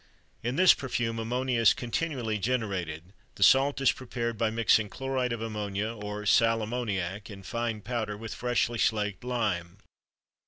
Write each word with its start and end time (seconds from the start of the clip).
In 0.41 0.55
this 0.55 0.73
perfume 0.73 1.19
ammonia 1.19 1.59
is 1.59 1.75
continually 1.75 2.39
generated; 2.39 3.13
the 3.35 3.43
salt 3.43 3.79
is 3.81 3.91
prepared 3.91 4.35
by 4.35 4.49
mixing 4.49 4.89
chloride 4.89 5.31
of 5.31 5.43
ammonium 5.43 6.03
or 6.03 6.25
sal 6.25 6.63
ammoniac 6.63 7.29
in 7.29 7.43
fine 7.43 7.81
powder 7.81 8.17
with 8.17 8.33
freshly 8.33 8.79
slaked 8.79 9.23
lime. 9.23 9.77